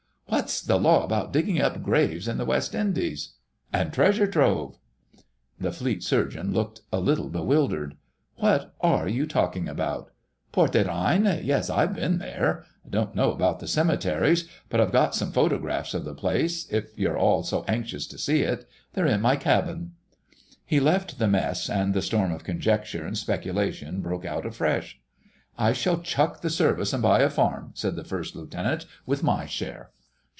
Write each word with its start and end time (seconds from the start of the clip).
"What's 0.27 0.61
the 0.61 0.77
law 0.79 1.03
about 1.03 1.33
digging 1.33 1.61
up 1.61 1.83
graves 1.83 2.25
in 2.25 2.37
the 2.37 2.45
West 2.45 2.73
Indies?" 2.73 3.33
"——And 3.73 3.91
treasure 3.91 4.25
trove?" 4.25 4.77
The 5.59 5.73
Fleet 5.73 6.01
Surgeon 6.03 6.53
looked 6.53 6.79
a 6.91 7.01
little 7.01 7.27
bewildered. 7.29 7.95
"What 8.37 8.73
are 8.79 9.09
you 9.09 9.23
all 9.23 9.27
talking 9.29 9.67
about? 9.67 10.11
Porte 10.53 10.71
des 10.71 10.85
Reines? 10.85 11.43
Yes, 11.43 11.69
I've 11.69 11.93
been 11.93 12.19
there. 12.19 12.63
I 12.85 12.89
don't 12.89 13.13
know 13.13 13.33
about 13.33 13.59
the 13.59 13.67
cemeteries, 13.67 14.47
but 14.69 14.79
I've 14.79 14.93
got 14.93 15.13
some 15.13 15.33
photographs 15.33 15.93
of 15.93 16.05
the 16.05 16.15
place, 16.15 16.65
if 16.71 16.97
you're 16.97 17.17
all 17.17 17.43
so 17.43 17.65
anxious 17.67 18.07
to 18.07 18.17
see 18.17 18.41
it—they're 18.41 19.05
in 19.05 19.19
my 19.21 19.35
cabin." 19.35 19.95
He 20.65 20.79
left 20.79 21.19
the 21.19 21.27
Mess, 21.27 21.69
and 21.69 21.93
the 21.93 22.01
storm 22.01 22.31
of 22.31 22.45
conjecture 22.45 23.05
and 23.05 23.17
speculation 23.17 23.99
broke 24.01 24.23
out 24.23 24.45
afresh. 24.45 24.97
"I 25.57 25.73
shall 25.73 25.99
chuck 25.99 26.39
the 26.41 26.49
Service 26.49 26.93
and 26.93 27.03
buy 27.03 27.19
a 27.19 27.29
farm," 27.29 27.71
said 27.73 27.97
the 27.97 28.05
First 28.05 28.33
Lieutenant, 28.33 28.85
"with 29.05 29.21
my 29.23 29.45
share." 29.45 29.91